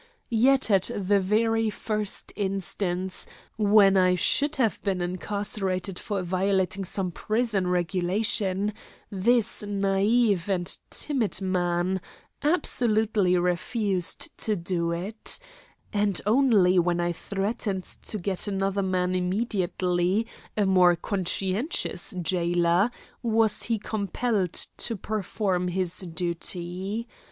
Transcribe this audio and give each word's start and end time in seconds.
Yet 0.31 0.71
at 0.71 0.89
the 0.95 1.19
very 1.19 1.69
first 1.69 2.33
instance, 2.35 3.27
when 3.55 3.95
I 3.95 4.15
should 4.15 4.55
have 4.55 4.81
been 4.81 4.99
incarcerated 4.99 5.99
for 5.99 6.23
violating 6.23 6.85
some 6.85 7.11
prison 7.11 7.67
regulation, 7.67 8.73
this 9.11 9.61
naive 9.61 10.49
and 10.49 10.75
timid 10.89 11.39
man 11.39 12.01
absolutely 12.41 13.37
refused 13.37 14.35
to 14.39 14.55
do 14.55 14.89
it; 14.91 15.37
and 15.93 16.19
only 16.25 16.79
when 16.79 16.99
I 16.99 17.11
threatened 17.11 17.83
to 17.83 18.17
get 18.17 18.47
another 18.47 18.81
man 18.81 19.13
immediately, 19.13 20.25
a 20.57 20.65
more 20.65 20.95
conscientious 20.95 22.15
jailer, 22.19 22.89
was 23.21 23.61
he 23.61 23.77
compelled 23.77 24.53
to 24.53 24.95
perform 24.95 25.67
his 25.67 25.99
duty. 25.99 27.07